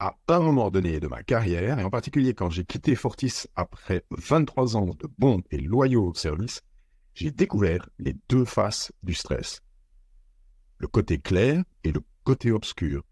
[0.00, 4.04] à un moment donné de ma carrière, et en particulier quand j'ai quitté Fortis après
[4.10, 6.62] 23 ans de bons et loyaux services,
[7.12, 9.60] j'ai découvert les deux faces du stress.
[10.78, 13.02] Le côté clair et le côté obscur.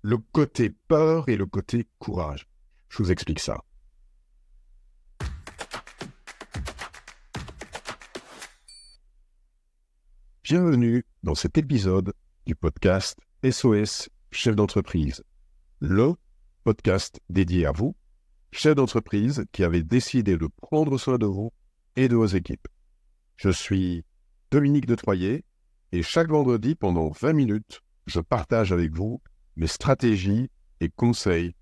[0.00, 2.48] Le côté peur et le côté courage.
[2.88, 3.62] Je vous explique ça.
[10.42, 12.14] Bienvenue dans cet épisode
[12.46, 15.22] du podcast SOS Chef d'entreprise,
[15.80, 16.14] le
[16.64, 17.94] podcast dédié à vous,
[18.52, 21.52] chef d'entreprise qui avez décidé de prendre soin de vous
[21.96, 22.68] et de vos équipes.
[23.36, 24.04] Je suis
[24.50, 25.44] Dominique de Troyer
[25.92, 29.20] et chaque vendredi pendant 20 minutes, je partage avec vous
[29.56, 30.50] mes stratégies
[30.80, 31.54] et conseils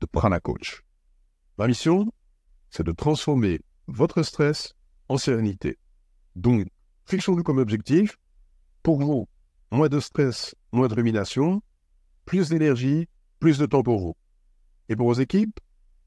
[0.00, 0.82] de Prana Coach.
[1.58, 2.12] Ma mission,
[2.70, 4.74] c'est de transformer votre stress
[5.08, 5.78] en sérénité.
[6.34, 6.66] Donc,
[7.06, 8.18] fixons-nous comme objectif
[8.82, 9.28] pour vous,
[9.70, 11.62] moins de stress, moins de rumination,
[12.24, 14.16] plus d'énergie, plus de temps pour vous.
[14.88, 15.58] Et pour vos équipes,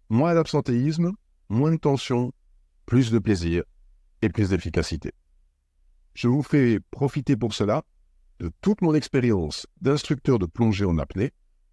[0.09, 1.11] moins d'absentéisme,
[1.49, 2.31] moins de tension,
[2.85, 3.63] plus de plaisir
[4.21, 5.11] et plus d'efficacité.
[6.13, 7.83] Je vous fais profiter pour cela
[8.39, 11.31] de toute mon expérience d'instructeur de plongée en apnée,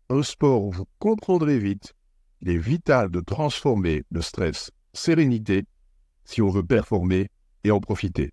[0.09, 1.95] un sport où vous comprendrez vite
[2.43, 5.65] il est vital de transformer le stress sérénité
[6.25, 7.31] si on veut performer
[7.63, 8.33] et en profiter.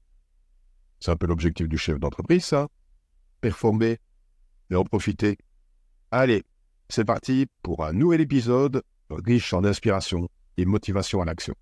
[0.99, 2.69] C'est un peu l'objectif du chef d'entreprise, ça.
[3.39, 3.99] Performer
[4.71, 5.37] et en profiter.
[6.09, 6.43] Allez,
[6.89, 11.53] c'est parti pour un nouvel épisode riche en inspiration et motivation à l'action.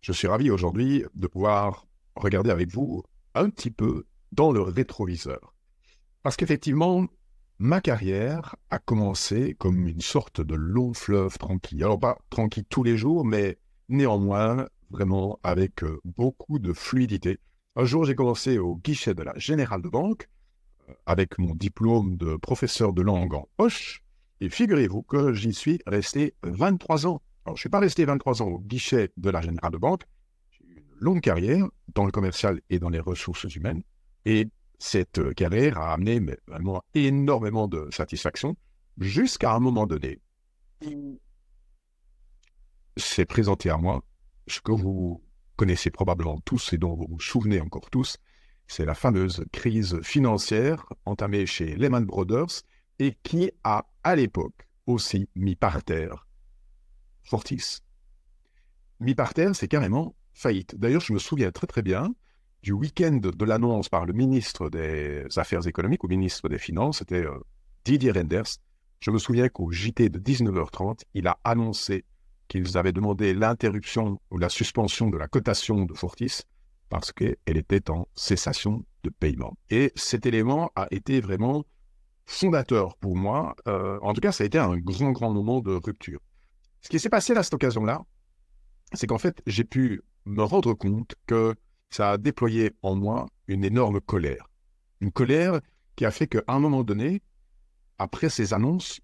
[0.00, 3.02] Je suis ravi aujourd'hui de pouvoir regarder avec vous
[3.34, 5.54] un petit peu dans le rétroviseur.
[6.22, 7.06] Parce qu'effectivement,
[7.58, 11.82] ma carrière a commencé comme une sorte de long fleuve tranquille.
[11.82, 13.58] Alors pas tranquille tous les jours, mais
[13.88, 17.40] néanmoins vraiment avec euh, beaucoup de fluidité.
[17.76, 20.28] Un jour, j'ai commencé au guichet de la Générale de Banque
[20.88, 24.04] euh, avec mon diplôme de professeur de langue en poche.
[24.40, 27.20] Et figurez-vous que j'y suis resté 23 ans.
[27.44, 30.04] Alors, je ne suis pas resté 23 ans au guichet de la Générale de Banque.
[30.52, 33.82] J'ai eu une longue carrière dans le commercial et dans les ressources humaines.
[34.24, 34.46] Et
[34.78, 38.56] cette euh, carrière a amené vraiment énormément de satisfaction
[38.98, 40.20] jusqu'à un moment donné.
[42.96, 44.04] C'est présenté à moi
[44.46, 45.24] ce que vous
[45.56, 48.16] connaissez probablement tous et dont vous vous souvenez encore tous.
[48.66, 52.62] C'est la fameuse crise financière entamée chez Lehman Brothers
[52.98, 56.26] et qui a à l'époque aussi mis par terre
[57.22, 57.80] Fortis.
[59.00, 60.74] Mis par terre, c'est carrément faillite.
[60.76, 62.14] D'ailleurs, je me souviens très très bien
[62.64, 67.26] du week-end de l'annonce par le ministre des Affaires économiques ou ministre des Finances, c'était
[67.26, 67.38] euh,
[67.84, 68.56] Didier Renders.
[69.00, 72.06] Je me souviens qu'au JT de 19h30, il a annoncé
[72.48, 76.42] qu'ils avaient demandé l'interruption ou la suspension de la cotation de Fortis
[76.88, 79.56] parce qu'elle était en cessation de paiement.
[79.70, 81.64] Et cet élément a été vraiment
[82.26, 83.56] fondateur pour moi.
[83.66, 86.20] Euh, en tout cas, ça a été un grand, grand moment de rupture.
[86.80, 88.02] Ce qui s'est passé à cette occasion-là,
[88.92, 91.54] c'est qu'en fait, j'ai pu me rendre compte que
[91.90, 94.48] ça a déployé en moi une énorme colère.
[95.00, 95.60] Une colère
[95.96, 97.22] qui a fait qu'à un moment donné,
[97.98, 99.00] après ces annonces,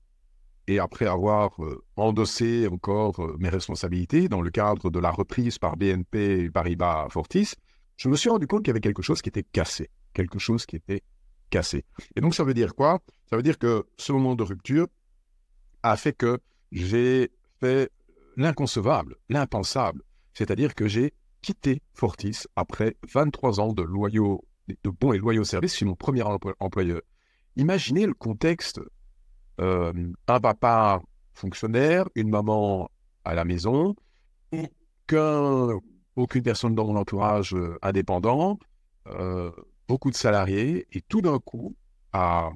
[0.70, 5.58] et après avoir euh, endossé encore euh, mes responsabilités dans le cadre de la reprise
[5.58, 7.54] par BNP Paribas Fortis,
[7.96, 9.90] je me suis rendu compte qu'il y avait quelque chose qui était cassé.
[10.14, 11.02] Quelque chose qui était
[11.50, 11.84] cassé.
[12.14, 13.00] Et donc ça veut dire quoi?
[13.28, 14.86] Ça veut dire que ce moment de rupture
[15.82, 16.38] a fait que
[16.70, 17.90] j'ai fait
[18.36, 20.02] l'inconcevable, l'impensable.
[20.34, 25.74] C'est-à-dire que j'ai quitté Fortis après 23 ans de, loyaux, de bons et loyaux services
[25.76, 26.22] chez mon premier
[26.60, 27.00] employeur.
[27.56, 28.80] Imaginez le contexte.
[29.60, 29.92] Euh,
[30.26, 31.02] un papa
[31.34, 32.90] fonctionnaire, une maman
[33.24, 33.94] à la maison,
[36.16, 38.58] aucune personne dans mon entourage euh, indépendant,
[39.08, 39.50] euh,
[39.86, 41.76] beaucoup de salariés, et tout d'un coup,
[42.12, 42.50] à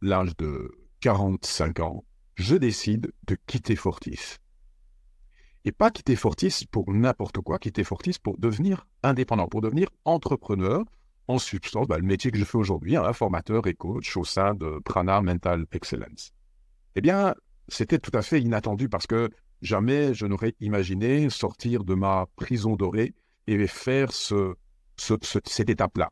[0.00, 2.04] l'âge de 45 ans,
[2.34, 4.38] je décide de quitter Fortis.
[5.64, 10.84] Et pas quitter Fortis pour n'importe quoi, quitter Fortis pour devenir indépendant, pour devenir entrepreneur,
[11.32, 14.54] en substance, bah, le métier que je fais aujourd'hui, hein, formateur et coach au sein
[14.54, 16.32] de Prana Mental Excellence.
[16.94, 17.34] Eh bien,
[17.68, 19.30] c'était tout à fait inattendu parce que
[19.62, 23.14] jamais je n'aurais imaginé sortir de ma prison dorée
[23.46, 24.54] et faire ce,
[24.96, 26.10] cette étape-là.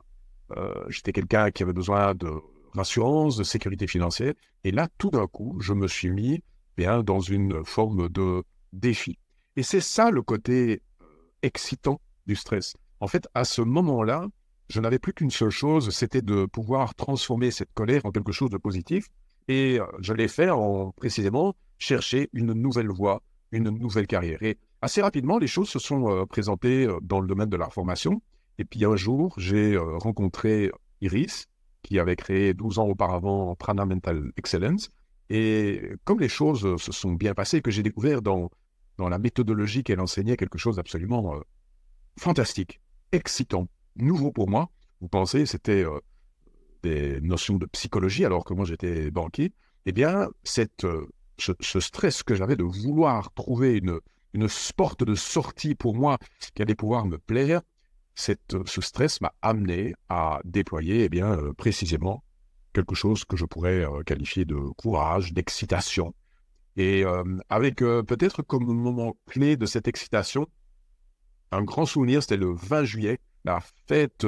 [0.56, 2.31] Euh, j'étais quelqu'un qui avait besoin de
[2.75, 4.34] rassurance, de sécurité financière,
[4.64, 6.43] et là, tout d'un coup, je me suis mis
[6.76, 9.19] bien, dans une forme de défi.
[9.56, 11.05] Et c'est ça le côté euh,
[11.43, 12.75] excitant du stress.
[13.00, 14.26] En fait, à ce moment-là,
[14.70, 18.50] je n'avais plus qu'une seule chose, c'était de pouvoir transformer cette colère en quelque chose
[18.50, 19.08] de positif.
[19.49, 23.22] Et euh, je l'ai fait en précisément chercher une nouvelle voie,
[23.52, 24.43] une nouvelle carrière.
[24.43, 28.22] Et assez rapidement, les choses se sont euh, présentées dans le domaine de la formation.
[28.58, 30.70] Et puis un jour, j'ai rencontré
[31.00, 31.46] Iris,
[31.82, 34.90] qui avait créé 12 ans auparavant Prana Mental Excellence.
[35.31, 38.50] Et comme les choses se sont bien passées, que j'ai découvert dans,
[38.99, 41.40] dans la méthodologie qu'elle enseignait quelque chose d'absolument euh,
[42.19, 42.81] fantastique,
[43.12, 44.71] excitant, nouveau pour moi.
[45.01, 45.99] Vous pensez, c'était euh,
[46.83, 49.53] des notions de psychologie alors que moi j'étais banquier.
[49.87, 51.07] Eh bien, cette, euh,
[51.39, 53.99] ce, stress que j'avais de vouloir trouver une,
[54.35, 56.19] une porte de sortie pour moi
[56.55, 57.63] qui allait pouvoir me plaire,
[58.15, 62.23] cette, ce stress m'a amené à déployer eh bien, précisément
[62.73, 66.15] quelque chose que je pourrais euh, qualifier de courage, d'excitation.
[66.77, 70.47] Et euh, avec euh, peut-être comme moment clé de cette excitation,
[71.51, 73.19] un grand souvenir, c'était le 20 juillet.
[73.45, 74.27] La fête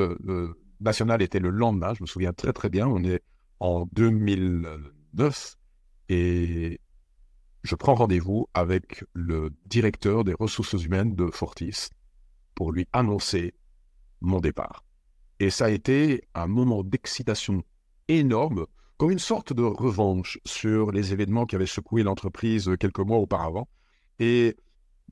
[0.81, 2.87] nationale était le lendemain, je me souviens très très bien.
[2.88, 3.23] On est
[3.61, 5.56] en 2009
[6.09, 6.81] et
[7.62, 11.91] je prends rendez-vous avec le directeur des ressources humaines de Fortis
[12.55, 13.55] pour lui annoncer
[14.20, 14.85] mon départ.
[15.38, 17.62] Et ça a été un moment d'excitation
[18.09, 18.67] énorme,
[18.97, 23.69] comme une sorte de revanche sur les événements qui avaient secoué l'entreprise quelques mois auparavant.
[24.19, 24.56] Et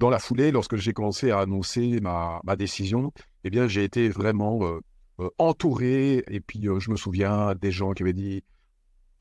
[0.01, 3.13] dans la foulée, lorsque j'ai commencé à annoncer ma, décision,
[3.45, 4.81] eh bien, j'ai été vraiment euh,
[5.21, 6.25] euh, entouré.
[6.29, 8.43] Et puis, euh, je me souviens des gens qui avaient dit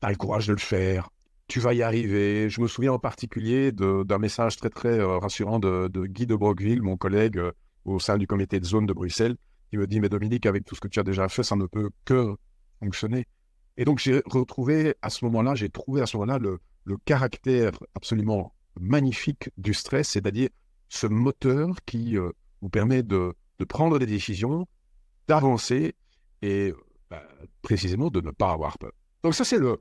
[0.00, 1.10] T'as le courage de le faire,
[1.46, 2.48] tu vas y arriver.
[2.48, 6.80] Je me souviens en particulier d'un message très, très rassurant de, de, Guy de Broqueville,
[6.80, 7.38] mon collègue
[7.84, 9.36] au sein du comité de zone de Bruxelles,
[9.68, 11.66] qui me dit Mais Dominique, avec tout ce que tu as déjà fait, ça ne
[11.66, 12.34] peut que
[12.78, 13.26] fonctionner.
[13.76, 16.58] Et donc, j'ai retrouvé à ce moment-là, j'ai trouvé à ce moment-là le,
[17.04, 20.48] caractère absolument magnifique du stress, c'est-à-dire
[20.90, 23.34] ce moteur qui euh, vous permet de,
[23.66, 24.68] prendre des décisions,
[25.26, 25.94] d'avancer
[26.42, 26.74] et
[27.08, 27.22] bah,
[27.62, 28.92] précisément de ne pas avoir peur.
[29.22, 29.78] Donc ça, c'est le,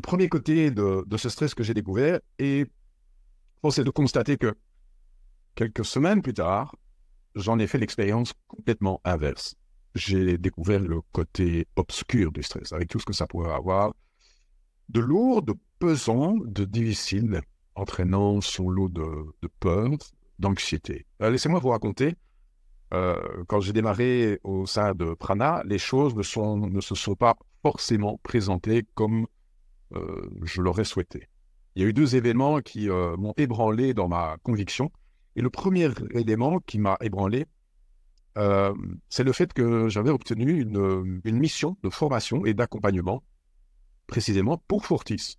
[0.00, 2.20] premier côté de, ce stress que j'ai découvert.
[2.38, 2.66] Et
[3.70, 4.54] c'est de constater que
[5.56, 6.76] quelques semaines plus tard,
[7.34, 9.56] j'en ai fait l'expérience complètement inverse
[9.94, 13.94] j'ai découvert le côté obscur du stress, avec tout ce que ça pourrait avoir,
[14.88, 17.40] de lourd, de pesant, de difficile,
[17.74, 19.90] entraînant son lot de, peur,
[20.42, 21.06] d'anxiété.
[21.22, 22.16] Euh, laissez-moi vous raconter,
[22.92, 23.16] euh,
[23.46, 28.84] quand j'ai démarré au sein de Prana, les choses ne, se sont pas forcément présentées
[28.94, 29.26] comme
[29.94, 31.28] euh, je l'aurais souhaité.
[31.74, 34.92] Il y a eu deux événements qui m'ont ébranlé dans ma conviction.
[35.36, 37.46] Et le premier élément qui m'a ébranlé,
[39.08, 43.22] c'est le fait que j'avais obtenu une, mission de formation et d'accompagnement
[44.06, 45.38] précisément pour Fortis.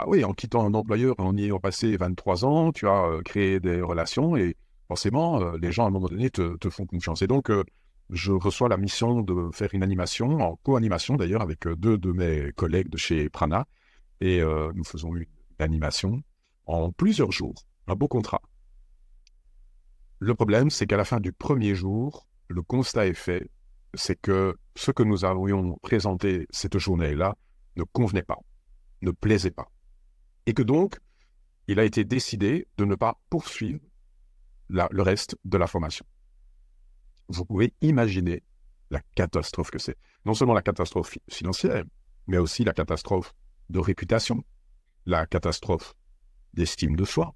[0.00, 3.58] Ah oui, en quittant un employeur, en y ayant passé 23 ans, tu as créé
[3.58, 4.56] des relations et
[4.86, 7.20] forcément, les gens à un moment donné te, font confiance.
[7.22, 7.50] Et donc,
[8.08, 12.52] je reçois la mission de faire une animation, en co-animation d'ailleurs, avec deux de mes
[12.52, 13.66] collègues de chez Prana.
[14.20, 15.26] Et nous faisons une
[15.58, 16.22] animation
[16.66, 17.54] en plusieurs jours,
[17.88, 18.40] un beau contrat.
[20.20, 23.50] Le problème, c'est qu'à la fin du premier jour, le constat est fait,
[23.94, 27.34] c'est que ce que nous avions présenté cette journée-là
[27.74, 28.38] ne convenait pas,
[29.02, 29.68] ne plaisait pas.
[30.48, 30.98] Et que donc,
[31.66, 33.80] il a été décidé de ne pas poursuivre
[34.70, 36.06] le reste de la formation.
[37.28, 38.42] Vous pouvez imaginer
[38.88, 39.98] la catastrophe que c'est.
[40.24, 41.84] Non seulement la catastrophe financière,
[42.28, 43.34] mais aussi la catastrophe
[43.68, 44.42] de réputation,
[45.04, 45.92] la catastrophe
[46.54, 47.34] d'estime de soi.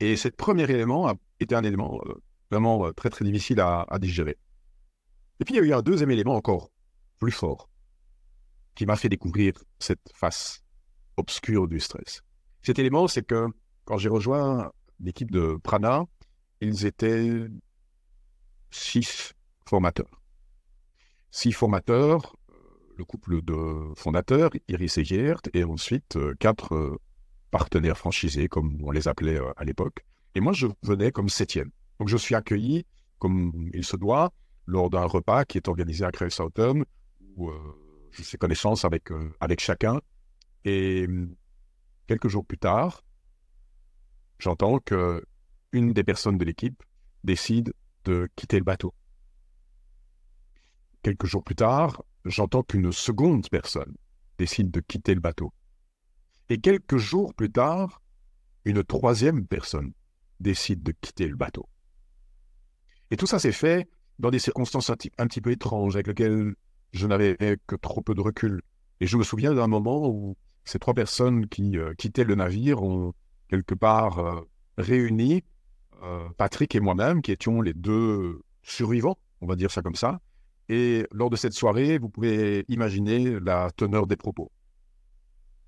[0.00, 2.14] Et ce premier élément a était un élément euh,
[2.50, 4.38] vraiment euh, très très difficile à, digérer.
[5.40, 6.70] Et puis il y a eu un deuxième élément encore
[7.18, 7.68] plus fort
[8.74, 10.64] qui m'a fait découvrir cette face
[11.18, 12.22] obscure du stress.
[12.62, 13.46] Cet élément, c'est que
[13.84, 16.04] quand j'ai rejoint l'équipe de Prana,
[16.60, 17.46] ils étaient
[18.70, 19.34] six
[19.66, 20.22] formateurs.
[21.30, 22.54] Six formateurs, euh,
[22.96, 26.98] le couple de fondateurs, Iris et Gert, et ensuite quatre
[27.50, 30.04] partenaires franchisés, comme on les appelait à l'époque.
[30.34, 31.70] Et moi, je venais comme septième.
[31.98, 32.86] Donc, je suis accueilli
[33.18, 34.32] comme il se doit
[34.66, 36.84] lors d'un repas qui est organisé à Creushausen,
[37.36, 37.54] où euh,
[38.10, 40.00] je fais connaissance avec, euh, avec chacun.
[40.64, 41.34] Et hum,
[42.06, 43.04] quelques jours plus tard,
[44.38, 45.24] j'entends que
[45.72, 46.82] une des personnes de l'équipe
[47.24, 47.72] décide
[48.04, 48.94] de quitter le bateau.
[51.02, 53.94] Quelques jours plus tard, j'entends qu'une seconde personne
[54.38, 55.52] décide de quitter le bateau.
[56.48, 58.00] Et quelques jours plus tard,
[58.64, 59.92] une troisième personne
[60.40, 61.68] décide de quitter le bateau.
[63.10, 63.88] Et tout ça s'est fait
[64.18, 66.54] dans des circonstances un, petit peu étranges avec lesquelles
[66.92, 67.36] je n'avais
[67.66, 68.62] que trop peu de recul.
[69.00, 70.36] Et je me souviens d'un moment où
[70.68, 73.14] ces trois personnes qui euh, quittaient le navire ont
[73.48, 74.40] quelque part euh,
[74.76, 75.42] réuni
[76.02, 80.20] euh, Patrick et moi-même, qui étions les deux survivants, on va dire ça comme ça.
[80.68, 84.52] Et lors de cette soirée, vous pouvez imaginer la teneur des propos.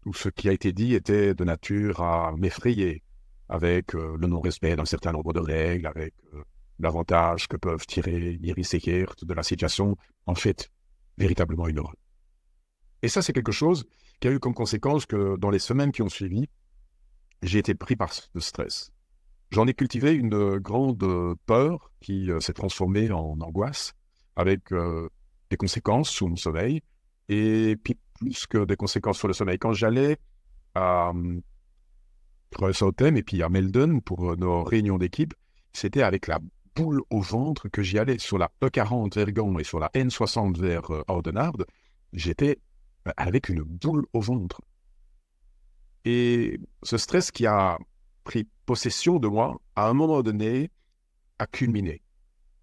[0.02, 3.02] Tout ce qui a été dit était de nature à m'effrayer,
[3.48, 6.14] avec le non-respect d'un certain nombre de règles, avec
[6.78, 10.70] l'avantage que peuvent tirer Iris et de la situation, en fait,
[11.16, 11.96] véritablement horreur.
[13.02, 13.86] Et ça, c'est quelque chose
[14.20, 16.48] qui a eu comme conséquence que dans les semaines qui ont suivi,
[17.42, 18.92] j'ai été pris par ce stress.
[19.50, 21.04] J'en ai cultivé une grande
[21.46, 23.94] peur qui s'est transformée en angoisse
[24.36, 24.72] avec
[25.50, 26.82] des conséquences sur mon sommeil
[27.28, 29.58] et puis plus que des conséquences sur le sommeil.
[29.58, 30.18] Quand j'allais
[30.74, 31.12] à
[32.52, 35.34] Southampton et puis à Meldon pour nos réunions d'équipe,
[35.72, 36.38] c'était avec la
[36.76, 38.18] boule au ventre que j'y allais.
[38.18, 41.66] Sur la E40 vers Gand et sur la N60 vers Oudenaarde,
[42.12, 42.58] j'étais
[43.16, 44.60] avec une boule au ventre.
[46.04, 47.78] Et ce stress qui a
[48.24, 50.70] pris possession de moi, à un moment donné,
[51.38, 52.02] a culminé.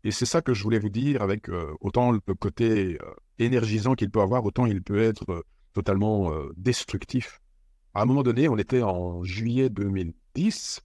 [0.04, 3.94] Et c'est ça que je voulais vous dire avec euh, autant le côté euh, énergisant
[3.94, 5.42] qu'il peut avoir, autant il peut être euh,
[5.74, 7.40] totalement destructif.
[7.94, 10.82] À un moment donné, on était en juillet 2010,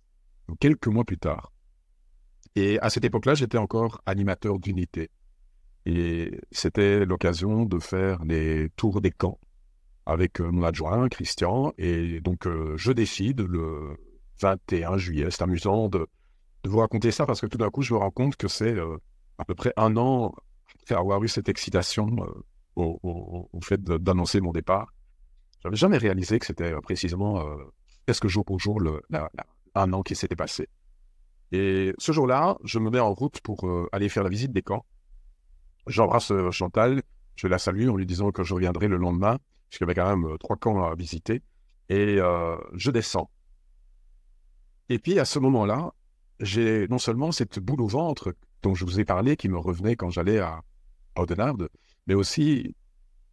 [0.61, 1.53] quelques mois plus tard.
[2.57, 5.09] Et à cette époque-là, j'étais encore animateur d'unité.
[5.87, 9.39] Et c'était l'occasion de faire les tours des camps
[10.07, 11.73] avec mon adjoint, Christian.
[11.79, 12.47] Et donc,
[12.77, 13.97] je décide le
[14.43, 15.29] 21 juillet.
[15.31, 16.07] C'est amusant de,
[16.65, 18.97] vous raconter ça parce que tout d'un coup, je me rends compte que c'est euh,
[19.39, 20.35] à peu près un an
[20.83, 22.09] après avoir eu cette excitation
[22.77, 24.93] euh, au, fait d'annoncer mon départ.
[25.63, 27.45] J'avais jamais réalisé que c'était euh, précisément
[28.07, 29.01] presque jour pour jour le,
[29.75, 30.69] un an qui s'était passé.
[31.53, 34.87] Et ce jour-là, je me mets en route pour aller faire la visite des camps.
[35.87, 37.03] J'embrasse Chantal,
[37.37, 40.17] je la salue en lui disant que je reviendrai le lendemain, puisqu'il y avait quand
[40.17, 41.43] même trois camps à visiter.
[41.89, 42.19] Et
[42.75, 43.31] je descends.
[44.89, 45.93] Et puis à ce moment-là,
[46.41, 49.97] j'ai non seulement cette boule au ventre dont je vous ai parlé, qui me revenait
[49.97, 50.63] quand j'allais à
[51.17, 51.69] Audenarde,
[52.07, 52.77] mais aussi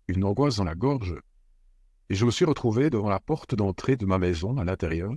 [0.07, 1.15] une angoisse dans la gorge.
[2.09, 5.11] Et je me suis retrouvé devant la porte d'entrée de ma maison à l'intérieur,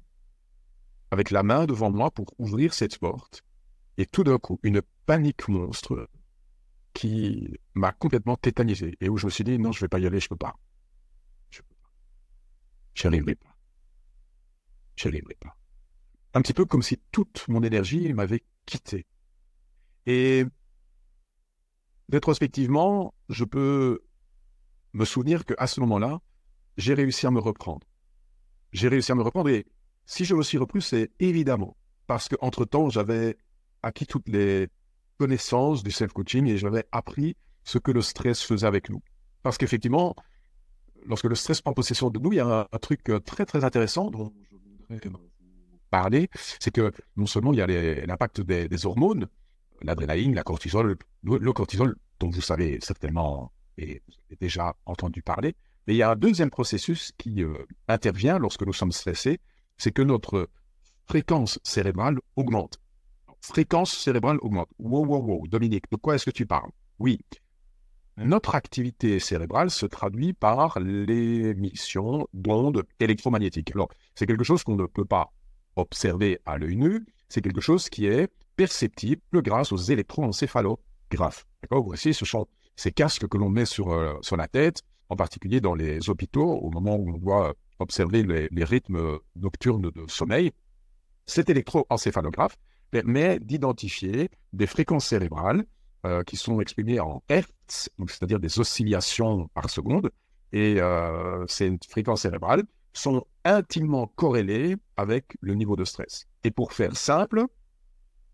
[1.11, 3.43] avec la main devant moi pour ouvrir cette porte.
[3.97, 6.09] Et tout d'un coup, une panique monstre
[6.93, 9.99] qui m'a complètement tétanisé et où je me suis dit non, je ne vais pas
[9.99, 10.57] y aller, je ne peux pas.
[11.51, 11.91] Je ne peux pas.
[12.95, 13.57] Je n'y pas.
[14.97, 15.09] Je
[15.41, 15.57] pas
[16.35, 19.07] un petit peu comme si toute mon énergie m'avait quitté.
[20.07, 20.45] Et
[22.11, 24.01] rétrospectivement, je peux
[24.93, 26.21] me souvenir qu'à ce moment-là,
[26.77, 27.87] j'ai réussi à me reprendre.
[28.73, 29.67] J'ai réussi à me reprendre et
[30.07, 33.37] si je me suis repris, c'est évidemment parce qu'entre-temps, j'avais
[33.83, 34.69] acquis toutes les
[35.19, 39.03] connaissances du self-coaching et j'avais appris ce que le stress faisait avec nous.
[39.43, 40.15] Parce qu'effectivement,
[41.07, 44.11] lorsque le stress prend possession de nous, il y a un, truc très très intéressant
[44.11, 44.57] dont je
[44.99, 45.19] voudrais
[45.91, 49.29] parler, c'est que non seulement il y a l'impact des, hormones,
[49.83, 55.55] l'adrénaline, la cortisol, le, cortisol, dont vous savez certainement et vous déjà entendu parler,
[55.87, 57.55] mais il y a un deuxième processus qui euh,
[57.89, 59.41] intervient lorsque nous sommes stressés,
[59.77, 60.49] c'est que notre
[61.07, 62.79] fréquence cérébrale augmente.
[63.43, 64.69] Fréquence cérébrale augmente.
[64.79, 65.47] Wow, wow, wow.
[65.49, 66.71] Dominique, de quoi est-ce que tu parles?
[66.99, 67.19] Oui.
[68.17, 73.73] Notre activité cérébrale se traduit par l'émission d'ondes électromagnétiques.
[73.75, 75.33] Alors, c'est quelque chose qu'on ne peut pas
[75.77, 81.47] observé à l'œil nu, c'est quelque chose qui est perceptible grâce aux électroencéphalographes.
[81.63, 81.85] D'accord?
[81.85, 82.47] Voici, ce sont
[82.77, 86.59] ces casques que l'on met sur, euh, sur la tête, en particulier dans les hôpitaux,
[86.59, 90.53] au moment où on doit observer les, rythmes nocturnes de sommeil.
[91.27, 92.57] Cet électroencéphalographe
[92.93, 95.65] permet d'identifier des fréquences cérébrales
[96.07, 100.11] euh, qui sont exprimées en Hertz, c'est-à-dire des oscillations par seconde.
[100.53, 106.27] Et euh, ces fréquences cérébrales sont intimement corrélés avec le niveau de stress.
[106.45, 107.47] Et pour faire simple,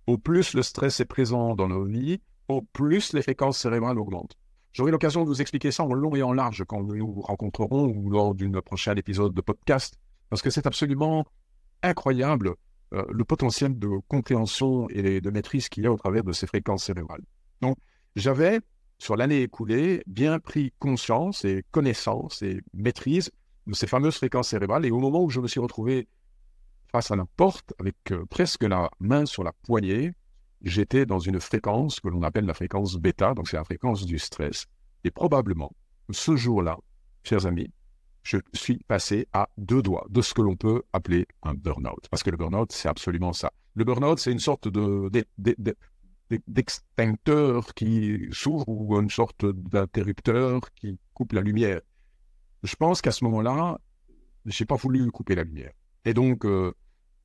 [0.09, 4.37] au plus le stress est présent dans nos vies, au plus les fréquences cérébrales augmentent.
[4.73, 7.87] J'aurai l'occasion de vous expliquer ça en long et en large quand nous nous rencontrerons
[7.87, 9.99] ou lors d'un prochain épisode de podcast,
[10.31, 11.27] parce que c'est absolument
[11.83, 12.57] incroyable
[12.95, 16.47] euh, le potentiel de compréhension et de maîtrise qu'il y a au travers de ces
[16.47, 17.23] fréquences cérébrales.
[17.61, 17.77] Donc,
[18.17, 18.61] j'avais,
[18.99, 23.31] sur l'année écoulée, bien pris conscience et connaissance et maîtrise
[23.67, 24.87] de ces fameuses fréquences cérébrales.
[24.87, 26.09] Et au moment où je me suis retrouvé
[26.91, 30.13] face à la porte, avec euh, presque la main sur la poignée,
[30.63, 34.19] j'étais dans une fréquence que l'on appelle la fréquence bêta, donc c'est la fréquence du
[34.19, 34.67] stress.
[35.05, 35.73] Et probablement,
[36.11, 36.79] ce jour-là,
[37.23, 37.71] chers amis,
[38.23, 42.09] je suis passé à deux doigts de ce que l'on peut appeler un burn-out.
[42.11, 43.53] Parce que le burn-out, c'est absolument ça.
[43.75, 45.11] Le burn-out, c'est une sorte de,
[46.47, 51.81] d'extincteur qui s'ouvre ou une sorte d'interrupteur qui coupe la lumière
[52.63, 53.79] je pense qu'à ce moment-là,
[54.45, 55.73] je n'ai pas voulu couper la lumière.
[56.05, 56.73] Et donc, euh,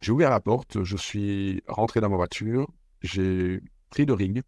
[0.01, 2.67] j'ai ouvert la porte, je suis rentré dans ma voiture,
[3.01, 4.41] j'ai pris le ring,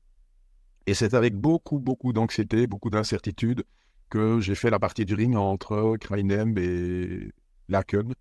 [0.86, 3.64] et c'est avec beaucoup, beaucoup d'anxiété, beaucoup d'incertitude
[4.10, 7.32] que j'ai fait la partie du ring entre Krainem et
[7.70, 8.14] Laken.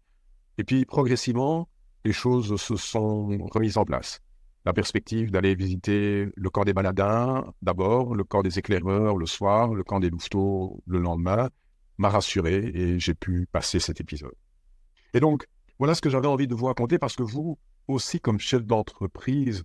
[0.59, 1.69] Et puis, progressivement,
[2.05, 4.21] les choses se sont remises en place.
[4.65, 9.75] La perspective d'aller visiter le camp des baladins d'abord, le camp des éclaireurs le soir,
[9.75, 11.51] le camp des louveteaux le lendemain,
[11.99, 14.35] m'a rassuré et j'ai pu passer cet épisode.
[15.13, 15.47] Et donc,
[15.79, 19.65] voilà ce que j'avais envie de vous raconter parce que vous aussi, comme chef d'entreprise,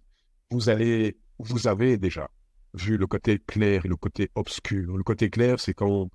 [0.51, 2.29] vous allez, vous avez déjà
[2.73, 4.97] vu le côté clair et le côté obscur.
[4.97, 6.09] Le côté clair, c'est quand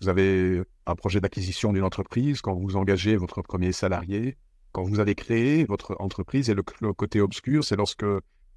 [0.00, 4.36] vous avez un projet d'acquisition d'une entreprise, quand vous engagez votre premier salarié,
[4.72, 6.50] quand vous avez créé votre entreprise.
[6.50, 8.06] Et le, côté obscur, c'est lorsque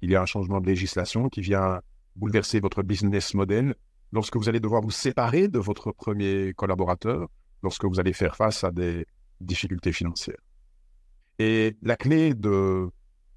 [0.02, 1.80] il y a un changement de législation qui vient
[2.16, 3.74] bouleverser votre business model,
[4.12, 7.28] lorsque vous allez devoir vous séparer de votre premier collaborateur,
[7.62, 9.06] lorsque vous allez faire face à des
[9.40, 10.40] difficultés financières.
[11.38, 12.88] Et la clé de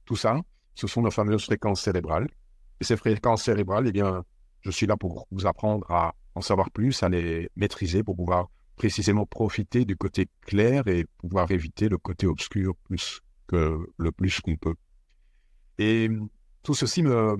[0.05, 0.39] tout ça,
[0.75, 2.27] ce sont nos fameuses fréquences cérébrales.
[2.81, 4.23] Et ces fréquences cérébrales, eh bien,
[4.61, 8.49] je suis là pour vous apprendre à en savoir plus, à les maîtriser pour pouvoir
[8.75, 14.41] précisément profiter du côté clair et pouvoir éviter le côté obscur plus que le plus
[14.41, 14.75] qu'on peut.
[15.77, 16.09] Et
[16.63, 17.37] tout ceci me,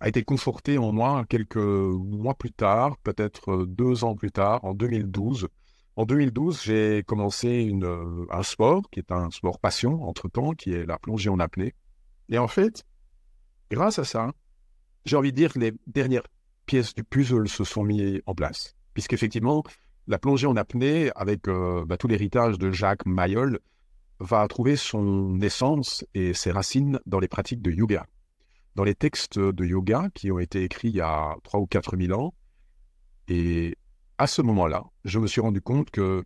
[0.00, 4.74] a été conforté en moi quelques mois plus tard, peut-être deux ans plus tard, en
[4.74, 5.48] 2012.
[5.96, 10.86] En 2012, j'ai commencé une, un sport qui est un sport passion entre-temps, qui est
[10.86, 11.74] la plongée en apnée.
[12.28, 12.84] Et en fait,
[13.70, 14.32] grâce à ça,
[15.08, 16.22] j'ai envie de dire que les dernières
[16.66, 18.76] pièces du puzzle se sont mises en place.
[18.94, 19.64] Puisqu'effectivement,
[20.06, 23.58] la plongée en apnée, avec euh, bah, tout l'héritage de Jacques Mayol,
[24.20, 28.06] va trouver son essence et ses racines dans les pratiques de yoga.
[28.74, 31.96] Dans les textes de yoga qui ont été écrits il y a 3 ou 4
[31.96, 32.34] 000 ans.
[33.28, 33.76] Et
[34.18, 36.24] à ce moment-là, je me suis rendu compte que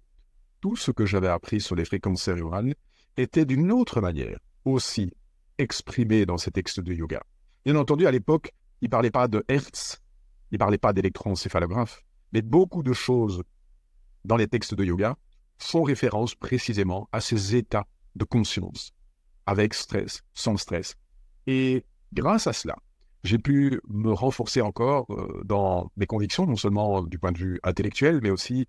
[0.60, 2.74] tout ce que j'avais appris sur les fréquences cérébrales
[3.16, 5.12] était d'une autre manière aussi
[5.58, 7.22] exprimé dans ces textes de yoga.
[7.64, 10.02] Bien entendu, à l'époque, il ne parlait pas de Hertz,
[10.50, 13.42] il ne parlait pas d'électroencéphalographe, mais beaucoup de choses
[14.24, 15.16] dans les textes de yoga
[15.58, 17.86] font référence précisément à ces états
[18.16, 18.92] de conscience,
[19.46, 20.96] avec stress, sans stress.
[21.46, 22.76] Et grâce à cela,
[23.22, 27.60] j'ai pu me renforcer encore euh, dans mes convictions, non seulement du point de vue
[27.62, 28.66] intellectuel, mais aussi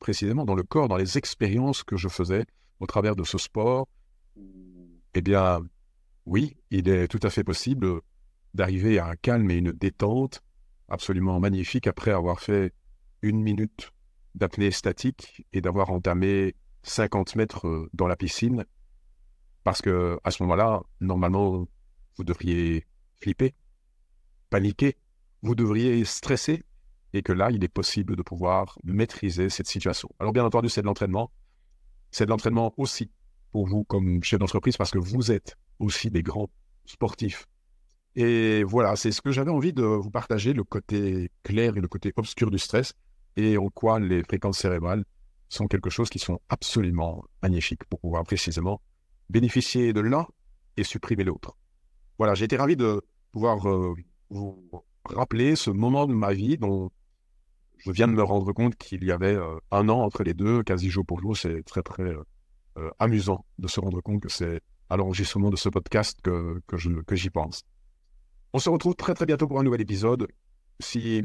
[0.00, 2.44] précisément dans le corps, dans les expériences que je faisais
[2.80, 3.86] au travers de ce sport.
[5.14, 5.60] Eh bien,
[6.26, 8.00] oui, il est tout à fait possible
[8.54, 10.42] d'arriver à un calme et une détente
[10.88, 12.72] absolument magnifique après avoir fait
[13.22, 13.90] une minute
[14.34, 18.64] d'apnée statique et d'avoir entamé 50 mètres euh, dans la piscine.
[19.62, 21.66] Parce que à ce moment-là, normalement,
[22.16, 22.86] vous devriez
[23.20, 23.54] flipper,
[24.50, 24.96] paniquer,
[25.42, 26.62] vous devriez stresser,
[27.14, 30.10] et que là, il est possible de pouvoir maîtriser cette situation.
[30.18, 31.30] Alors bien entendu, c'est de l'entraînement.
[32.10, 33.10] C'est de l'entraînement aussi
[33.52, 36.50] pour vous comme chef d'entreprise, parce que vous êtes aussi des grands
[36.86, 37.46] sportifs.
[38.16, 41.88] Et voilà, c'est ce que j'avais envie de vous partager, le côté clair et le
[41.88, 42.92] côté obscur du stress,
[43.36, 45.04] et en quoi les fréquences cérébrales
[45.48, 48.80] sont quelque chose qui sont absolument magnifiques pour pouvoir précisément
[49.30, 50.26] bénéficier de l'un
[50.76, 51.56] et supprimer l'autre.
[52.18, 53.94] Voilà, j'ai été ravi de pouvoir euh,
[54.30, 54.70] vous
[55.04, 56.90] rappeler ce moment de ma vie dont
[57.78, 60.62] je viens de me rendre compte qu'il y avait euh, un an entre les deux,
[60.62, 61.36] quasi jour pour jour.
[61.36, 62.14] C'est très très
[62.76, 67.16] euh, amusant de se rendre compte que c'est à l'enregistrement de ce podcast que, que
[67.16, 67.64] j'y pense.
[68.56, 70.28] On se retrouve très très bientôt pour un nouvel épisode.
[70.78, 71.22] Si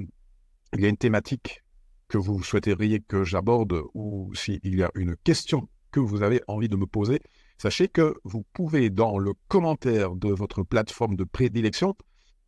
[0.73, 1.63] il y a une thématique
[2.07, 6.69] que vous souhaiteriez que j'aborde ou s'il y a une question que vous avez envie
[6.69, 7.21] de me poser,
[7.59, 11.95] sachez que vous pouvez dans le commentaire de votre plateforme de prédilection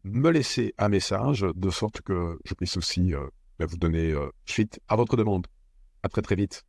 [0.03, 3.27] me laisser un message de sorte que je puisse aussi euh,
[3.59, 5.45] vous donner euh, suite à votre demande.
[6.01, 6.63] À très très vite.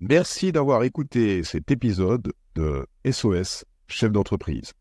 [0.00, 4.72] Merci d'avoir écouté cet épisode de SOS Chef d'entreprise.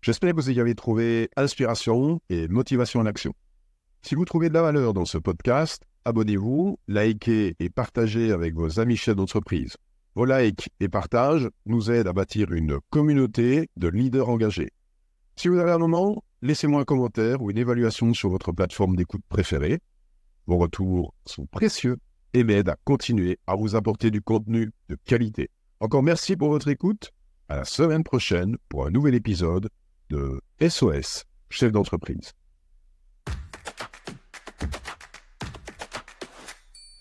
[0.00, 3.34] J'espère que vous y avez trouvé inspiration et motivation en action.
[4.00, 8.80] Si vous trouvez de la valeur dans ce podcast, abonnez-vous, likez et partagez avec vos
[8.80, 9.76] amis chefs d'entreprise.
[10.14, 14.70] Vos likes et partages nous aident à bâtir une communauté de leaders engagés.
[15.36, 19.22] Si vous avez un moment, laissez-moi un commentaire ou une évaluation sur votre plateforme d'écoute
[19.28, 19.80] préférée.
[20.46, 21.98] Vos retours sont précieux
[22.34, 25.50] et m'aide à continuer à vous apporter du contenu de qualité.
[25.80, 27.12] Encore merci pour votre écoute.
[27.48, 29.68] À la semaine prochaine pour un nouvel épisode
[30.10, 32.32] de SOS, chef d'entreprise.